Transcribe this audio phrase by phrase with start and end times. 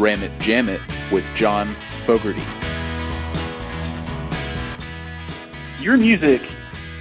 [0.00, 0.80] Ram It Jam It
[1.12, 1.76] with John
[2.06, 2.42] Fogerty.
[5.78, 6.40] Your music,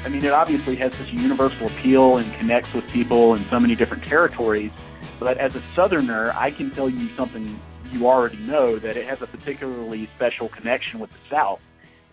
[0.03, 3.57] I mean, it obviously has such a universal appeal and connects with people in so
[3.57, 4.71] many different territories.
[5.17, 7.57] But as a Southerner, I can tell you something
[7.89, 11.61] you already know that it has a particularly special connection with the South.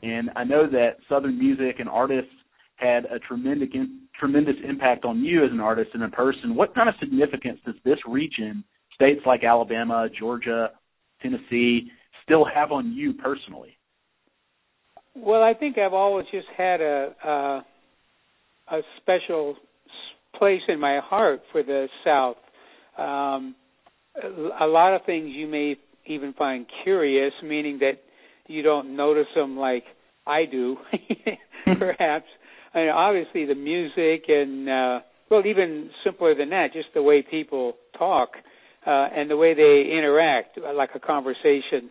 [0.05, 2.31] And I know that Southern music and artists
[2.77, 3.71] had a tremendous
[4.15, 6.55] tremendous impact on you as an artist and a person.
[6.55, 8.63] What kind of significance does this region,
[8.97, 10.71] states like Alabama, Georgia,
[11.23, 11.91] Tennessee,
[12.25, 13.79] still have on you personally?
[15.15, 17.65] Well, I think I've always just had a a,
[18.73, 19.57] a special
[20.39, 22.37] place in my heart for the South.
[22.99, 23.55] Um,
[24.61, 28.01] a lot of things you may even find curious, meaning that
[28.47, 29.85] you don't notice them like
[30.27, 30.77] I do,
[31.65, 32.27] perhaps.
[32.75, 35.01] I mean, obviously the music and uh,
[35.31, 38.31] well, even simpler than that, just the way people talk
[38.87, 41.91] uh, and the way they interact, like a conversation.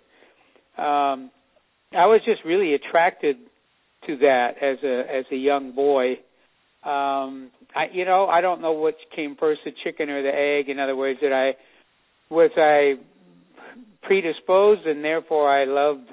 [0.78, 1.32] Um,
[1.92, 3.38] I was just really attracted
[4.08, 6.14] to that as a as a young boy.
[6.84, 10.70] Um, I, you know, I don't know what came first, the chicken or the egg.
[10.70, 11.54] In other words, that I
[12.34, 12.96] was I
[14.04, 16.08] predisposed and therefore I loved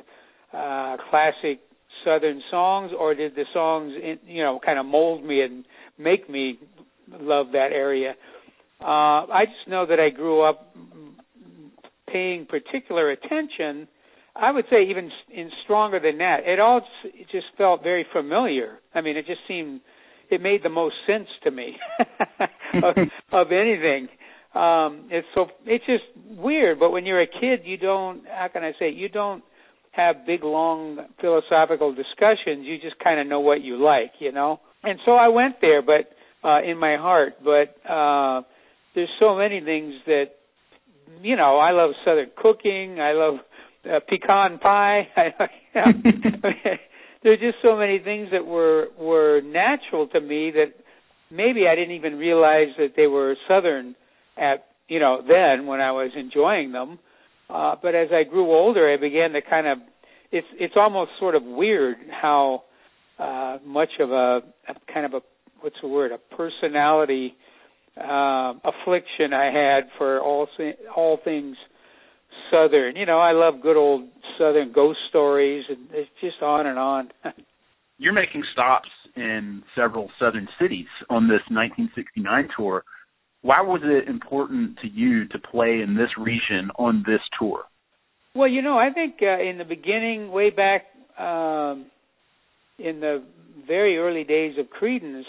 [0.52, 1.61] uh, classic
[2.05, 3.92] Southern songs, or did the songs,
[4.27, 5.64] you know, kind of mold me and
[5.98, 6.58] make me
[7.08, 8.14] love that area?
[8.83, 10.75] Uh, I just know that I grew up
[12.12, 13.89] paying particular attention.
[14.34, 16.39] I would say even in stronger than that.
[16.47, 18.78] It all just, it just felt very familiar.
[18.94, 19.80] I mean, it just seemed
[20.30, 21.77] it made the most sense to me
[22.83, 22.97] of,
[23.33, 24.08] of anything.
[24.55, 26.05] Um, it's so it's just
[26.39, 26.78] weird.
[26.78, 28.24] But when you're a kid, you don't.
[28.27, 28.91] How can I say?
[28.91, 29.42] You don't
[29.92, 32.64] have big long philosophical discussions.
[32.64, 34.61] You just kind of know what you like, you know.
[34.83, 36.11] And so I went there, but
[36.46, 38.42] uh in my heart, but uh
[38.94, 40.27] there's so many things that
[41.20, 43.34] you know, I love southern cooking, I love
[43.84, 45.08] uh, pecan pie.
[47.22, 50.74] there's just so many things that were were natural to me that
[51.30, 53.94] maybe I didn't even realize that they were southern
[54.36, 56.98] at you know then when I was enjoying them
[57.52, 59.78] uh, but as I grew older, I began to kind of
[60.30, 62.62] it's it's almost sort of weird how
[63.18, 65.20] uh, much of a, a kind of a
[65.61, 67.36] what's the word a personality uh,
[67.97, 70.48] affliction I had for all
[70.97, 71.57] all things
[72.51, 72.97] southern.
[72.97, 74.08] You know, I love good old
[74.39, 77.11] southern ghost stories, and it's just on and on.
[77.98, 82.83] You're making stops in several southern cities on this 1969 tour
[83.42, 87.64] why was it important to you to play in this region on this tour?
[88.35, 90.85] Well, you know, I think uh, in the beginning, way back
[91.19, 91.86] um,
[92.79, 93.23] in the
[93.67, 95.24] very early days of Creedence,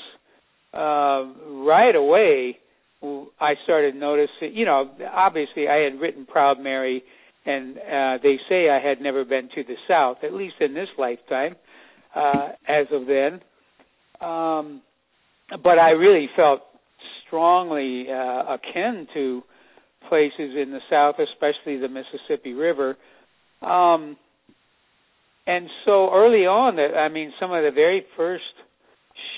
[0.74, 1.26] uh,
[1.66, 2.58] right away,
[3.40, 4.54] I started noticing.
[4.54, 7.04] You know, obviously, I had written "Proud Mary,"
[7.46, 10.90] and uh, they say I had never been to the South, at least in this
[10.98, 11.56] lifetime,
[12.16, 13.42] uh, as of then.
[14.26, 14.82] Um,
[15.62, 16.62] but I really felt
[17.28, 19.44] strongly uh, akin to
[20.08, 22.98] places in the South, especially the Mississippi River.
[23.62, 24.18] Um,
[25.46, 28.44] and so early on, I mean, some of the very first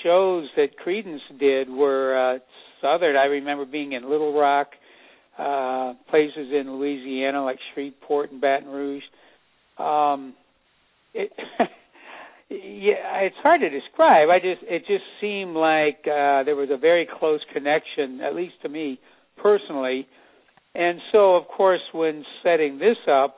[0.05, 2.39] shows that Creedence did were uh,
[2.81, 3.16] southern.
[3.16, 4.67] I remember being in Little Rock,
[5.38, 9.03] uh, places in Louisiana like Shreveport and Baton Rouge.
[9.77, 10.35] Um,
[11.13, 11.31] it
[12.49, 14.29] yeah, it's hard to describe.
[14.29, 18.53] I just it just seemed like uh there was a very close connection, at least
[18.61, 18.99] to me
[19.41, 20.07] personally.
[20.75, 23.38] And so, of course, when setting this up,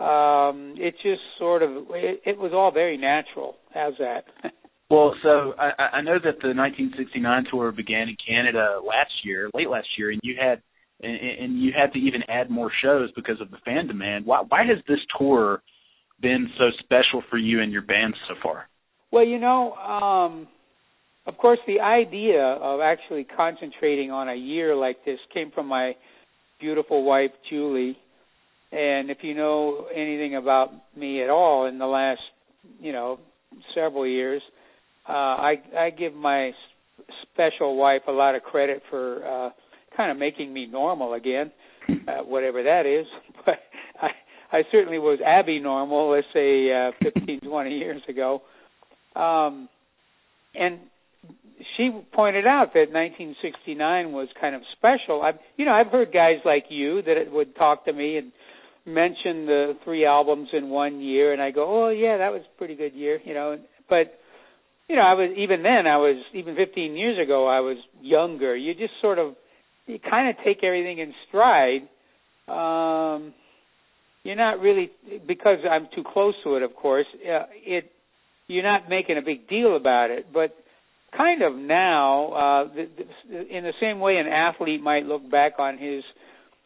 [0.00, 3.56] um, it just sort of it, it was all very natural.
[3.74, 4.24] How's that?
[4.90, 9.70] well, so I, I know that the 1969 tour began in Canada last year, late
[9.70, 10.62] last year, and you had
[11.02, 14.26] and, you had to even add more shows because of the fan demand.
[14.26, 15.62] Why, why has this tour
[16.20, 18.68] been so special for you and your band so far?
[19.10, 20.48] Well, you know, um,
[21.26, 25.92] of course, the idea of actually concentrating on a year like this came from my
[26.60, 27.96] beautiful wife, Julie.
[28.72, 32.20] And if you know anything about me at all in the last,
[32.80, 33.18] you know,
[33.74, 34.42] several years,
[35.08, 36.52] uh, I, I give my
[37.32, 39.50] special wife a lot of credit for uh,
[39.96, 41.50] kind of making me normal again,
[41.88, 43.06] uh, whatever that is.
[43.46, 43.54] But
[44.02, 48.42] I, I certainly was abnormal, let's say uh, 15, 20 years ago.
[49.16, 49.70] Um,
[50.54, 50.80] and
[51.76, 55.22] she pointed out that 1969 was kind of special.
[55.22, 58.32] I've, you know, I've heard guys like you that would talk to me and
[58.86, 62.58] mention the three albums in one year, and I go, "Oh yeah, that was a
[62.58, 63.58] pretty good year," you know.
[63.88, 64.18] But
[64.90, 68.56] you know, I was even then, I was even 15 years ago, I was younger.
[68.56, 69.36] You just sort of,
[69.86, 71.82] you kind of take everything in stride.
[72.48, 73.32] Um,
[74.24, 74.90] you're not really
[75.28, 76.64] because I'm too close to it.
[76.64, 77.92] Of course, uh, it
[78.48, 80.56] you're not making a big deal about it, but
[81.16, 82.88] kind of now, uh, the,
[83.30, 86.02] the, in the same way an athlete might look back on his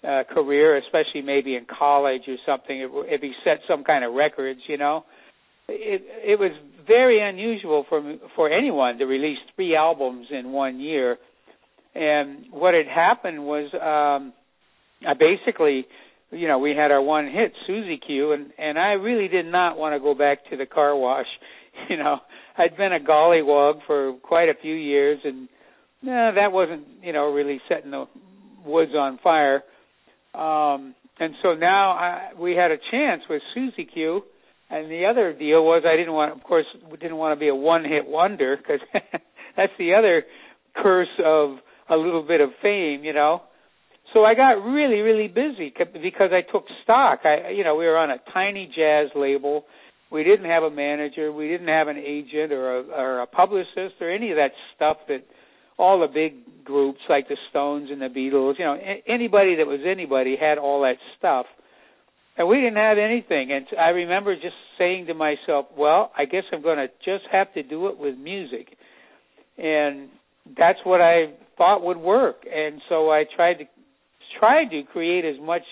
[0.03, 4.15] uh, career, especially maybe in college or something, if, if he set some kind of
[4.15, 5.05] records, you know,
[5.69, 6.53] it it was
[6.87, 11.17] very unusual for for anyone to release three albums in one year.
[11.95, 14.33] And what had happened was, um,
[15.09, 15.87] I basically,
[16.33, 19.79] you know, we had our one hit, Susie Q, and and I really did not
[19.79, 21.27] want to go back to the car wash.
[21.91, 22.19] You know,
[22.57, 25.49] I'd been a Golliwog for quite a few years, and
[26.03, 28.05] no, that wasn't, you know, really setting the
[28.65, 29.65] woods on fire.
[30.35, 34.23] Um, and so now I, we had a chance with Susie Q
[34.75, 36.67] and the other deal was I didn't want, of course,
[37.01, 38.81] didn't want to be a one-hit wonder because
[39.57, 40.25] that's the other
[40.77, 43.43] curse of a little bit of fame, you know.
[44.13, 47.21] So I got really, really busy because I took stock.
[47.25, 49.65] I, you know, we were on a tiny jazz label.
[50.11, 51.33] We didn't have a manager.
[51.33, 54.99] We didn't have an agent or a, or a publicist or any of that stuff
[55.09, 55.25] that
[55.79, 58.77] all the big groups like the Stones and the Beatles, you know,
[59.07, 61.47] anybody that was anybody had all that stuff
[62.37, 63.53] and we didn't have anything.
[63.53, 67.53] And I remember just saying to myself, "Well, I guess I'm going to just have
[67.55, 68.77] to do it with music,"
[69.59, 70.09] and
[70.59, 72.45] that's what I thought would work.
[72.53, 73.65] And so I tried to
[74.39, 75.63] tried to create as much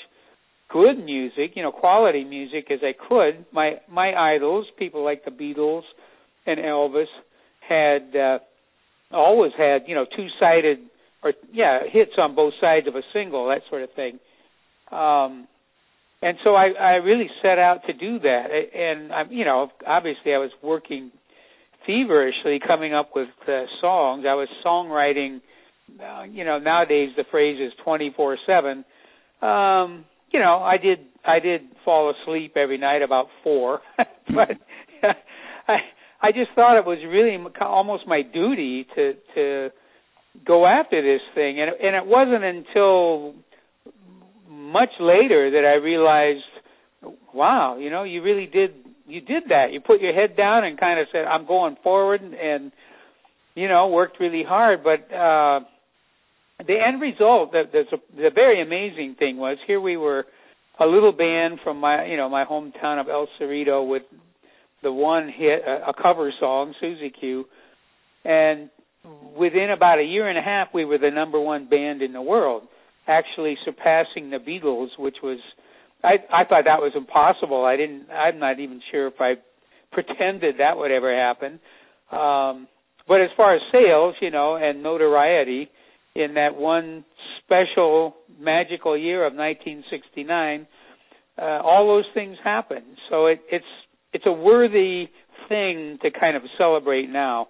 [0.72, 3.44] good music, you know, quality music as I could.
[3.52, 5.82] My my idols, people like the Beatles
[6.46, 7.06] and Elvis,
[7.68, 8.38] had uh,
[9.12, 10.78] always had you know two sided
[11.22, 14.18] or yeah hits on both sides of a single, that sort of thing.
[14.90, 15.48] Um,
[16.22, 18.46] and so I, I really set out to do that.
[18.74, 21.10] And I'm, you know, obviously I was working
[21.84, 24.24] feverishly coming up with uh, songs.
[24.26, 25.40] I was songwriting.
[26.00, 28.84] Uh, you know, nowadays the phrase is twenty four seven.
[29.42, 34.48] Um, you know, I did I did fall asleep every night about four, but
[35.68, 35.76] I
[36.22, 39.70] I just thought it was really almost my duty to to
[40.46, 43.34] go after this thing, and and it wasn't until
[44.72, 46.44] much later that I realized,
[47.34, 48.70] wow, you know, you really did
[49.06, 49.72] you did that.
[49.72, 52.72] You put your head down and kind of said, I'm going forward and,
[53.54, 54.82] you know, worked really hard.
[54.82, 55.60] But uh
[56.66, 57.84] the end result, the, the
[58.16, 60.24] the very amazing thing was here we were
[60.80, 64.02] a little band from my you know my hometown of El Cerrito with
[64.82, 67.46] the one hit a, a cover song Susie Q,
[68.24, 68.70] and
[69.36, 72.22] within about a year and a half we were the number one band in the
[72.22, 72.62] world
[73.06, 75.38] actually surpassing the Beatles, which was
[76.02, 77.64] I I thought that was impossible.
[77.64, 78.06] I didn't.
[78.10, 79.34] I'm not even sure if I
[79.92, 81.60] pretended that would ever happen.
[82.10, 82.68] Um,
[83.08, 85.70] but as far as sales, you know, and notoriety,
[86.14, 87.04] in that one
[87.44, 90.66] special magical year of 1969,
[91.38, 92.98] uh, all those things happened.
[93.10, 93.64] So it, it's
[94.12, 95.06] it's a worthy
[95.48, 97.48] thing to kind of celebrate now.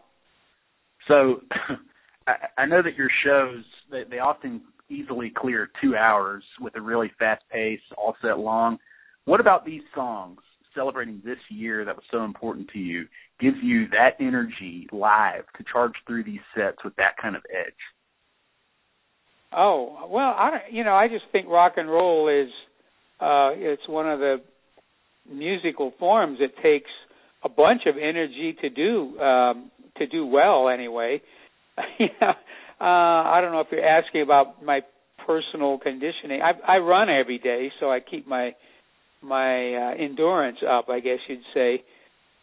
[1.09, 1.41] So
[2.27, 6.81] I, I know that your shows they, they often easily clear two hours with a
[6.81, 8.79] really fast pace, all set long.
[9.25, 10.39] What about these songs
[10.75, 13.07] celebrating this year that was so important to you
[13.41, 17.75] gives you that energy live to charge through these sets with that kind of edge?
[19.55, 22.51] Oh well, I you know I just think rock and roll is
[23.21, 24.37] uh, it's one of the
[25.31, 26.91] musical forms that takes
[27.45, 31.21] a bunch of energy to do um, to do well anyway.
[31.99, 32.33] you know,
[32.81, 34.81] uh, I don't know if you're asking about my
[35.27, 36.41] personal conditioning.
[36.43, 38.53] I, I run every day, so I keep my
[39.23, 40.89] my uh, endurance up.
[40.89, 41.83] I guess you'd say.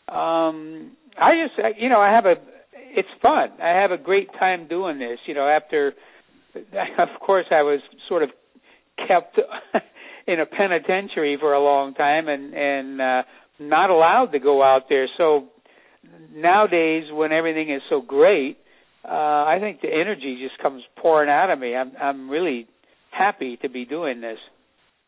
[0.07, 2.35] Um, I just, you know, I have a.
[2.91, 3.49] It's fun.
[3.61, 5.19] I have a great time doing this.
[5.27, 5.93] You know, after,
[6.55, 8.29] of course, I was sort of
[8.97, 9.39] kept
[10.27, 13.21] in a penitentiary for a long time and and uh,
[13.59, 15.07] not allowed to go out there.
[15.17, 15.49] So
[16.33, 18.57] nowadays, when everything is so great,
[19.05, 21.75] uh, I think the energy just comes pouring out of me.
[21.75, 22.67] I'm I'm really
[23.11, 24.37] happy to be doing this.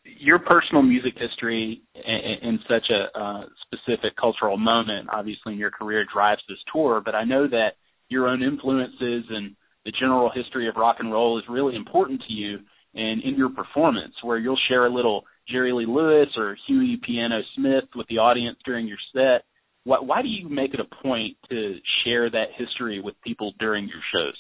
[0.04, 6.06] Your personal music history in, such a uh, specific cultural moment, obviously in your career,
[6.12, 7.02] drives this tour.
[7.06, 7.74] But I know that
[8.10, 9.56] your own influences and
[9.86, 12.58] the general history of rock and roll is really important to you.
[12.96, 17.42] And in your performance, where you'll share a little Jerry Lee Lewis or Huey Piano
[17.56, 19.46] Smith with the audience during your set,
[19.84, 23.88] why, why do you make it a point to share that history with people during
[23.88, 24.38] your shows?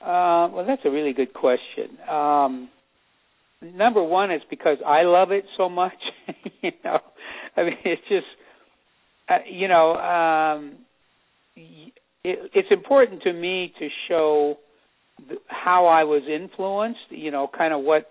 [0.00, 1.98] Uh, well, that's a really good question.
[2.08, 2.68] Um,
[3.62, 5.94] number one is because I love it so much.
[6.62, 6.98] you know,
[7.56, 8.26] I mean, it's just,
[9.28, 10.74] uh, you know, um,
[11.56, 14.56] it, it's important to me to show
[15.46, 17.00] how I was influenced.
[17.10, 18.08] You know, kind of what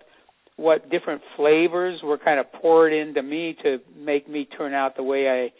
[0.56, 5.02] what different flavors were kind of poured into me to make me turn out the
[5.02, 5.52] way I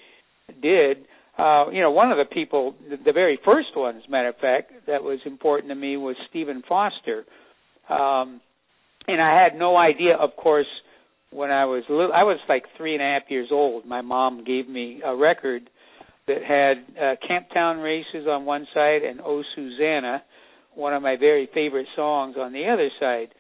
[0.61, 1.07] did.
[1.37, 2.75] Uh, you know, one of the people,
[3.05, 6.17] the, very first one, as a matter of fact, that was important to me was
[6.31, 7.25] Stephen Foster.
[7.89, 8.41] Um,
[9.09, 10.67] and I had no idea, of course,
[11.31, 13.85] when I was little, I was like three and a half years old.
[13.85, 15.69] My mom gave me a record
[16.29, 20.23] that had uh, Camptown Races on one side and Oh Susanna,
[20.75, 23.35] one of my very favorite songs, on the other side.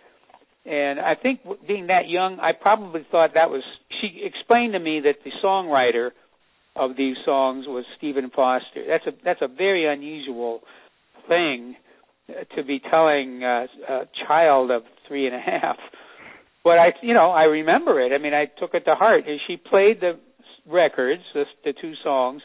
[0.66, 3.62] And I think being that young, I probably thought that was.
[4.00, 6.10] She explained to me that the songwriter
[6.76, 8.84] of these songs was Stephen Foster.
[8.88, 10.60] That's a that's a very unusual
[11.28, 11.76] thing
[12.56, 15.76] to be telling a, a child of three and a half.
[16.62, 18.12] But I, you know, I remember it.
[18.12, 19.24] I mean, I took it to heart.
[19.28, 20.18] And She played the
[20.66, 22.40] records, the, the two songs,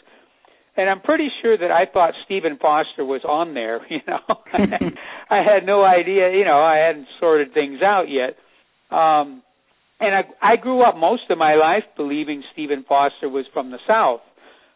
[0.75, 3.79] and I'm pretty sure that I thought Stephen Foster was on there.
[3.89, 4.19] You know,
[5.29, 6.31] I had no idea.
[6.31, 8.35] You know, I hadn't sorted things out yet.
[8.95, 9.41] Um,
[9.99, 13.79] and I, I grew up most of my life believing Stephen Foster was from the
[13.87, 14.21] South.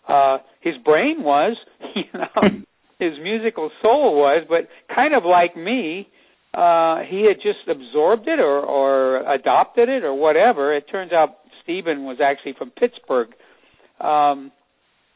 [0.07, 1.55] Uh, his brain was,
[1.95, 2.49] you know,
[2.99, 6.07] his musical soul was, but kind of like me,
[6.53, 10.75] uh, he had just absorbed it or, or adopted it or whatever.
[10.75, 13.29] It turns out Stephen was actually from Pittsburgh.
[13.99, 14.51] Um,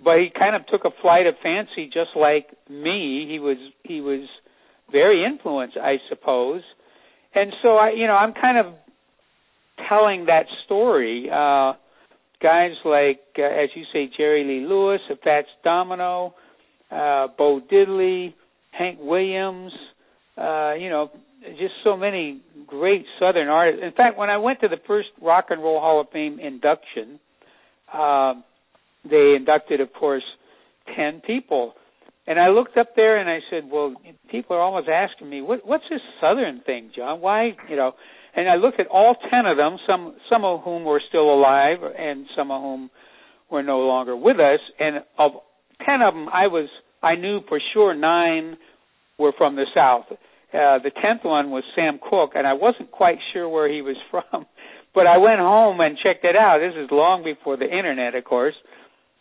[0.04, 3.28] but he kind of took a flight of fancy just like me.
[3.30, 4.28] He was he was
[4.92, 6.62] very influenced, I suppose.
[7.34, 8.74] And so I you know, I'm kind of
[9.90, 11.30] telling that story.
[11.30, 11.74] Uh
[12.42, 16.34] guys like uh, as you say Jerry Lee Lewis, Fats Domino,
[16.92, 18.34] uh Bo Diddley,
[18.72, 19.72] Hank Williams,
[20.38, 21.10] uh, you know,
[21.58, 23.82] just so many great southern artists.
[23.84, 27.20] In fact, when I went to the first Rock and Roll Hall of Fame induction,
[27.94, 28.34] uh,
[29.10, 30.24] they inducted, of course,
[30.96, 31.74] 10 people.
[32.26, 33.96] And I looked up there and I said, well,
[34.30, 37.22] people are always asking me, what, what's this Southern thing, John?
[37.22, 37.94] Why, you know?
[38.38, 41.80] And I looked at all 10 of them, some, some of whom were still alive
[41.82, 42.90] and some of whom
[43.52, 44.60] were no longer with us.
[44.80, 45.32] And of
[45.86, 46.70] 10 of them, I was,
[47.04, 48.58] I knew for sure nine
[49.18, 50.06] were from the South.
[50.10, 53.98] Uh, the 10th one was Sam Cooke and I wasn't quite sure where he was
[54.12, 54.46] from.
[54.96, 56.60] But I went home and checked it out.
[56.60, 58.56] This is long before the internet, of course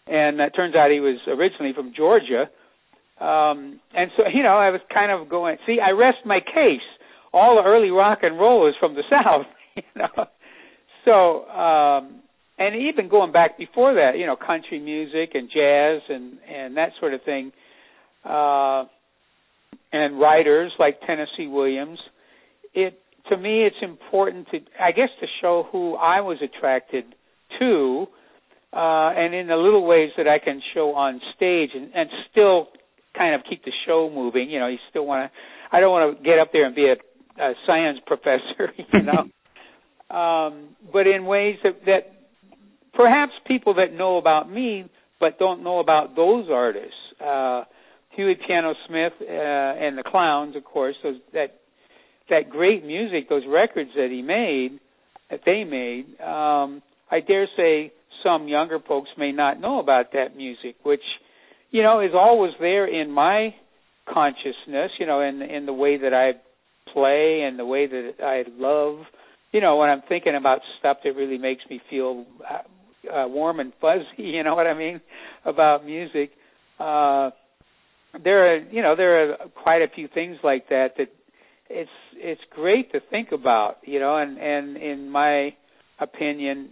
[0.06, 2.48] and it turns out he was originally from Georgia.
[3.20, 6.86] Um, and so, you know, I was kind of going, see, I rest my case.
[7.32, 10.26] All the early rock and roll is from the South, you know.
[11.04, 12.20] So, um,
[12.58, 16.90] and even going back before that, you know, country music and jazz and and that
[16.98, 17.52] sort of thing,
[18.24, 18.84] uh,
[19.92, 21.98] and writers like Tennessee Williams.
[22.74, 22.98] It
[23.30, 27.04] to me, it's important to, I guess, to show who I was attracted
[27.58, 28.06] to
[28.72, 32.68] uh, and in the little ways that I can show on stage and, and still
[33.16, 34.50] kind of keep the show moving.
[34.50, 35.76] You know, you still want to.
[35.76, 36.96] I don't want to get up there and be a,
[37.40, 38.72] a science professor.
[38.94, 42.12] You know, um, but in ways that, that
[42.94, 44.88] perhaps people that know about me
[45.20, 46.94] but don't know about those artists.
[47.24, 47.64] Uh,
[48.10, 51.60] Huey Piano Smith uh, and the Clowns, of course, those that
[52.28, 54.80] that great music, those records that he made,
[55.30, 56.20] that they made.
[56.20, 57.92] Um, I dare say
[58.24, 61.02] some younger folks may not know about that music, which
[61.70, 63.54] you know is always there in my
[64.12, 64.92] consciousness.
[64.98, 66.32] You know, in in the way that I
[66.96, 69.04] play and the way that I love.
[69.52, 73.60] You know, when I'm thinking about stuff that really makes me feel uh, uh, warm
[73.60, 74.04] and fuzzy.
[74.18, 75.00] You know what I mean
[75.44, 76.30] about music.
[76.80, 77.30] Uh,
[78.24, 81.08] there are you know there are quite a few things like that that
[81.68, 83.76] it's it's great to think about.
[83.84, 85.50] You know, and and in my
[86.00, 86.70] opinion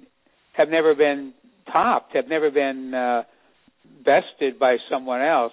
[0.54, 1.34] have never been
[1.70, 3.22] topped, have never been uh,
[4.04, 5.52] bested by someone else.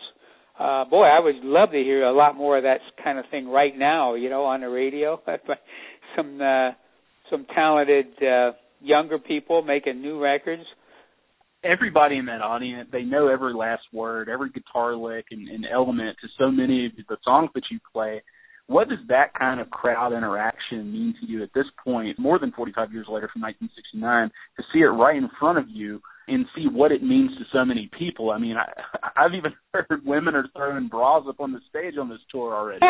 [0.60, 3.48] Uh, boy, I would love to hear a lot more of that kind of thing
[3.48, 4.16] right now.
[4.16, 5.20] You know, on the radio,
[6.16, 6.72] some uh,
[7.30, 10.64] some talented uh, younger people making new records.
[11.64, 16.18] Everybody in that audience, they know every last word, every guitar lick and, and element
[16.22, 18.22] to so many of the songs that you play
[18.72, 22.54] what does that kind of crowd interaction mean to you at this point, more than
[22.54, 26.66] 45 years later from 1969, to see it right in front of you and see
[26.72, 28.32] what it means to so many people?
[28.32, 28.72] I mean, I,
[29.16, 32.82] I've even heard women are throwing bras up on the stage on this tour already.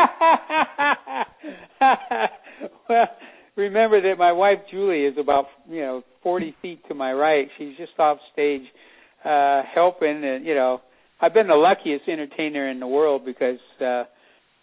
[2.90, 3.08] well,
[3.56, 7.48] remember that my wife Julie is about you know 40 feet to my right.
[7.58, 8.64] She's just off stage
[9.24, 10.82] uh helping, and you know,
[11.22, 13.60] I've been the luckiest entertainer in the world because.
[13.80, 14.04] uh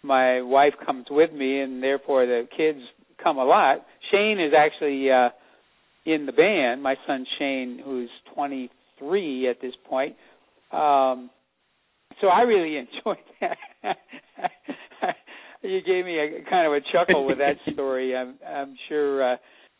[0.01, 2.79] my wife comes with me, and therefore the kids
[3.21, 3.85] come a lot.
[4.11, 5.29] Shane is actually uh,
[6.05, 6.81] in the band.
[6.81, 10.15] My son Shane, who's 23 at this point.
[10.71, 11.29] Um,
[12.21, 13.57] so I really enjoyed that.
[15.61, 18.15] you gave me a kind of a chuckle with that story.
[18.15, 19.37] I'm, I'm sure uh,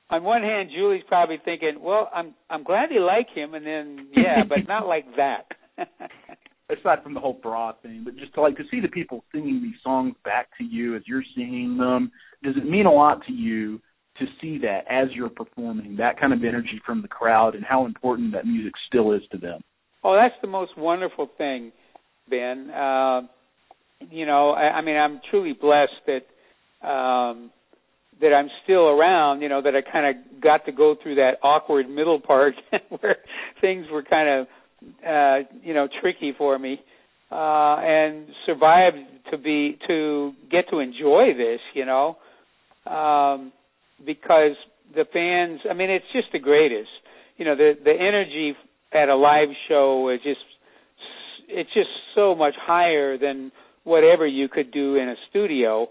[0.09, 4.07] on one hand, Julie's probably thinking, "Well, I'm I'm glad they like him," and then
[4.15, 5.45] yeah, but not like that.
[6.69, 9.61] Aside from the whole bra thing, but just to like to see the people singing
[9.61, 12.11] these songs back to you as you're singing them,
[12.43, 13.81] does it mean a lot to you
[14.19, 17.85] to see that as you're performing, that kind of energy from the crowd, and how
[17.85, 19.61] important that music still is to them?
[20.03, 21.71] Oh, that's the most wonderful thing,
[22.29, 22.69] Ben.
[22.69, 23.21] Uh,
[24.09, 27.51] you know, I, I mean, I'm truly blessed that um,
[28.21, 29.41] that I'm still around.
[29.41, 32.53] You know, that I kind of got to go through that awkward middle part
[32.99, 33.17] where
[33.59, 34.47] things were kind of,
[35.05, 36.79] uh, you know, tricky for me,
[37.31, 38.97] uh, and survived
[39.31, 41.59] to be to get to enjoy this.
[41.73, 42.17] You know,
[42.85, 43.51] um,
[44.05, 44.55] because
[44.95, 45.61] the fans.
[45.69, 46.89] I mean, it's just the greatest.
[47.37, 48.55] You know, the the energy
[48.93, 50.39] at a live show is just
[51.47, 53.51] it's just so much higher than
[53.83, 55.87] whatever you could do in a studio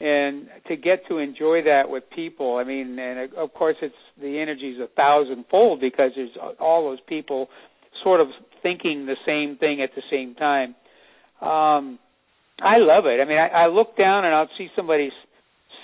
[0.00, 4.38] and to get to enjoy that with people i mean and of course it's the
[4.38, 7.48] energy is a thousandfold because there's all those people
[8.02, 8.26] sort of
[8.62, 10.74] thinking the same thing at the same time
[11.40, 11.98] um
[12.60, 15.10] i love it i mean i, I look down and i'll see somebody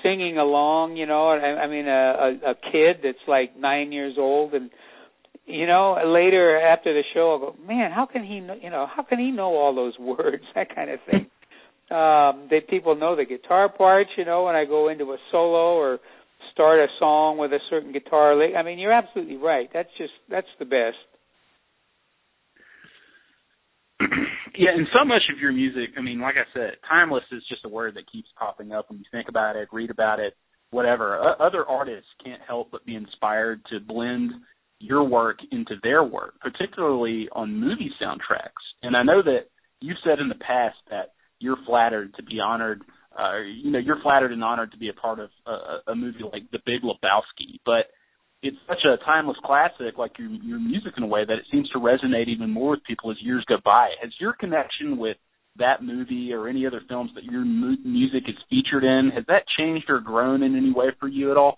[0.02, 4.14] singing along you know i, I mean a, a a kid that's like nine years
[4.18, 4.70] old and
[5.48, 8.86] you know, later after the show, I'll go, man, how can he, know, you know,
[8.86, 11.26] how can he know all those words, that kind of thing.
[11.90, 15.74] um, that people know the guitar parts, you know, when I go into a solo
[15.74, 15.98] or
[16.52, 18.54] start a song with a certain guitar lick.
[18.56, 19.70] I mean, you're absolutely right.
[19.72, 20.96] That's just that's the best.
[24.58, 27.64] yeah, and so much of your music, I mean, like I said, timeless is just
[27.64, 30.34] a word that keeps popping up when you think about it, read about it,
[30.70, 31.18] whatever.
[31.20, 34.32] Uh, other artists can't help but be inspired to blend
[34.80, 38.62] your work into their work, particularly on movie soundtracks.
[38.82, 39.48] And I know that
[39.80, 42.82] you've said in the past that you're flattered to be honored.
[43.18, 46.22] Uh, you know, you're flattered and honored to be a part of a, a movie
[46.22, 47.90] like The Big Lebowski, but
[48.42, 51.68] it's such a timeless classic, like your your music in a way that it seems
[51.70, 53.88] to resonate even more with people as years go by.
[54.02, 55.16] Has your connection with
[55.58, 59.42] that movie or any other films that your mu- music is featured in has that
[59.58, 61.56] changed or grown in any way for you at all?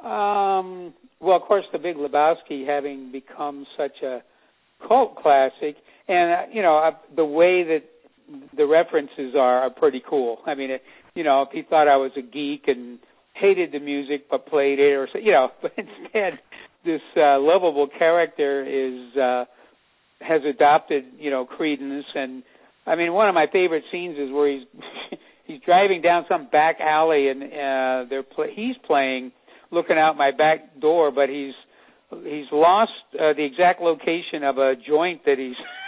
[0.00, 4.22] Um, well, of course, The Big Lebowski having become such a
[4.88, 5.76] cult classic,
[6.08, 7.82] and uh, you know uh, the way that
[8.56, 10.38] the references are are pretty cool.
[10.46, 10.82] I mean, it,
[11.14, 12.98] you know, if he thought I was a geek and
[13.42, 16.38] hated the music but played it, or you know, but instead
[16.84, 19.44] this uh, lovable character is uh,
[20.20, 22.42] has adopted you know Creedence, and
[22.86, 24.66] I mean, one of my favorite scenes is where he's
[25.46, 29.32] he's driving down some back alley and uh, they're pl- he's playing
[29.70, 31.54] looking out my back door, but he's
[32.24, 35.56] he's lost uh, the exact location of a joint that he's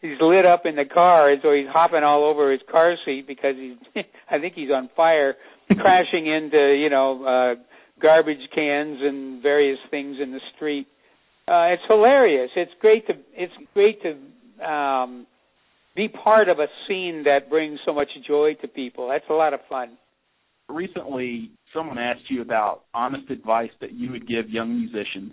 [0.00, 3.26] he's lit up in the car, and so he's hopping all over his car seat
[3.26, 5.34] because he's I think he's on fire,
[5.68, 10.86] crashing into you know uh, garbage cans and various things in the street.
[11.46, 12.50] Uh, it's hilarious.
[12.56, 15.26] It's great to it's great to um,
[15.96, 19.08] be part of a scene that brings so much joy to people.
[19.08, 19.98] That's a lot of fun
[20.68, 25.32] recently someone asked you about honest advice that you would give young musicians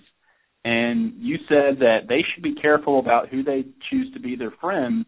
[0.66, 4.54] and you said that they should be careful about who they choose to be their
[4.60, 5.06] friends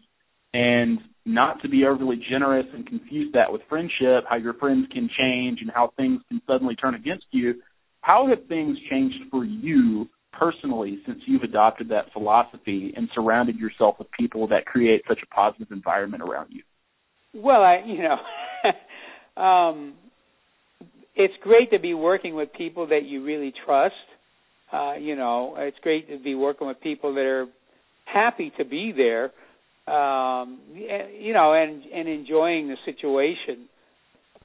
[0.54, 5.10] and not to be overly generous and confuse that with friendship, how your friends can
[5.18, 7.54] change and how things can suddenly turn against you.
[8.02, 13.96] How have things changed for you personally since you've adopted that philosophy and surrounded yourself
[13.98, 16.62] with people that create such a positive environment around you?
[17.34, 19.94] Well, I, you know, um,
[21.16, 23.94] it's great to be working with people that you really trust.
[24.72, 27.46] Uh, you know, it's great to be working with people that are
[28.04, 29.32] happy to be there.
[29.92, 33.68] Um, you know, and and enjoying the situation.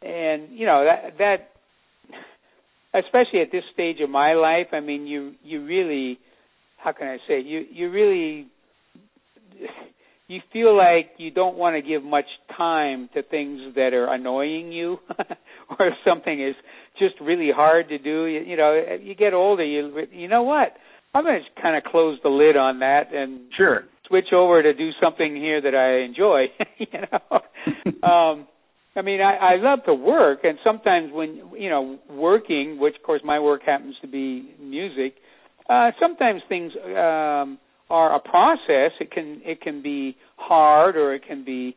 [0.01, 1.49] And you know that that
[2.93, 6.19] especially at this stage of my life, I mean, you you really,
[6.77, 8.47] how can I say, you you really
[10.27, 14.71] you feel like you don't want to give much time to things that are annoying
[14.71, 14.97] you
[15.79, 16.55] or if something is
[16.99, 18.25] just really hard to do.
[18.25, 20.75] You, you know you get older you you know what?
[21.15, 23.83] I'm going to kind of close the lid on that and sure.
[24.07, 26.45] switch over to do something here that i enjoy
[26.79, 27.39] you know?
[28.07, 28.47] Um
[28.95, 33.03] i mean i i love to work and sometimes when you know working which of
[33.03, 35.15] course my work happens to be music
[35.69, 37.59] uh sometimes things um
[37.93, 38.91] are a process.
[38.99, 41.75] It can it can be hard or it can be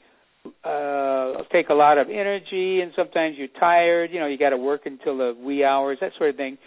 [0.65, 4.57] uh take a lot of energy and sometimes you're tired, you know, you got to
[4.57, 6.59] work until the wee hours, that sort of thing.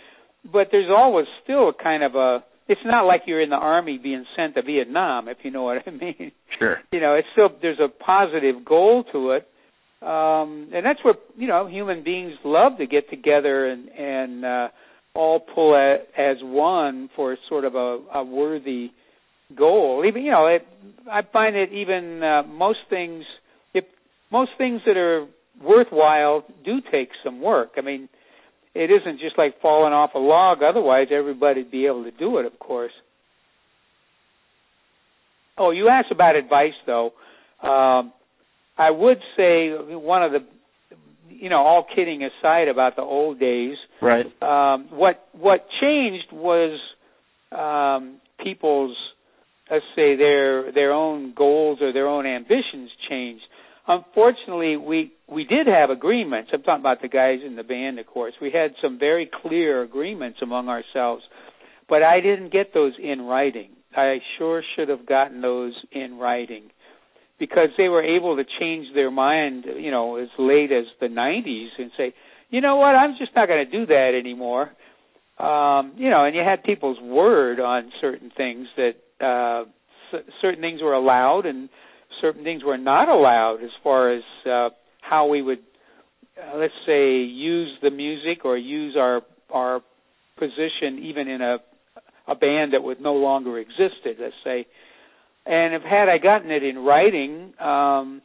[0.52, 4.26] But there's always still kind of a it's not like you're in the army being
[4.36, 6.32] sent to Vietnam, if you know what I mean.
[6.60, 6.78] Sure.
[6.92, 9.48] You know, it's still there's a positive goal to it.
[10.02, 14.68] um, and that's what you know human beings love to get together and and uh,
[15.16, 18.92] all pull at, as one for sort of a, a worthy
[19.58, 20.04] goal.
[20.08, 20.66] Even you know, it,
[21.12, 23.24] I find that even uh, most things,
[24.32, 25.28] most things that are
[25.62, 27.72] worthwhile do take some work.
[27.78, 28.10] I mean,
[28.76, 30.60] it isn't just like falling off a log.
[30.64, 32.92] Otherwise, everybody'd be able to do it, of course.
[35.58, 37.12] Oh, you asked about advice, though.
[37.62, 38.14] Um,
[38.78, 40.40] I would say one of the,
[41.30, 43.76] you know, all kidding aside about the old days.
[44.02, 44.26] Right.
[44.42, 46.80] Um, what what changed was
[47.52, 48.96] um, people's,
[49.70, 53.44] let's say their their own goals or their own ambitions changed.
[53.90, 56.52] Unfortunately, we we did have agreements.
[56.54, 58.34] I'm talking about the guys in the band, of course.
[58.40, 61.24] We had some very clear agreements among ourselves,
[61.90, 63.72] but I didn't get those in writing.
[63.96, 66.70] I sure should have gotten those in writing
[67.40, 71.70] because they were able to change their mind, you know, as late as the 90s
[71.80, 72.14] and say,
[72.52, 74.70] you know what, I'm just not going to do that anymore.
[75.40, 79.64] Um, you know, and you had people's word on certain things that uh,
[80.12, 81.70] c- certain things were allowed and
[82.22, 84.70] certain things were not allowed as far as uh,
[85.02, 85.60] how we would,
[86.38, 89.82] uh, let's say, use the music or use our our
[90.38, 91.58] position even in a
[92.28, 94.18] a band that would no longer existed.
[94.20, 94.68] Let's say
[95.50, 98.22] and if had I gotten it in writing, um,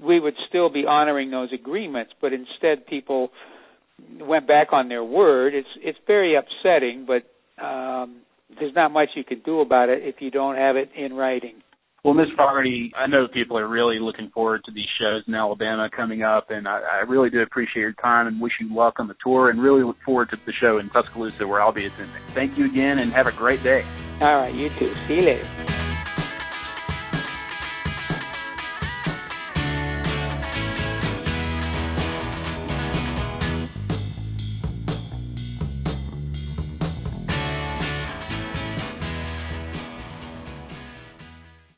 [0.00, 2.12] we would still be honoring those agreements.
[2.20, 3.30] But instead, people
[4.20, 5.54] went back on their word.
[5.54, 7.24] It's it's very upsetting, but
[7.62, 8.20] um,
[8.58, 11.54] there's not much you can do about it if you don't have it in writing.
[12.02, 12.28] Well, Ms.
[12.34, 16.50] Fogerty, I know people are really looking forward to these shows in Alabama coming up,
[16.50, 19.50] and I, I really do appreciate your time and wish you luck on the tour,
[19.50, 22.22] and really look forward to the show in Tuscaloosa where I'll be attending.
[22.28, 23.84] Thank you again, and have a great day.
[24.22, 24.94] All right, you too.
[25.06, 25.79] See you later.